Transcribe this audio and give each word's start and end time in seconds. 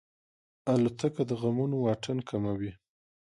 الوتکه 0.73 1.23
د 1.29 1.31
غمونو 1.41 1.75
واټن 1.85 2.17
کموي. 2.29 2.71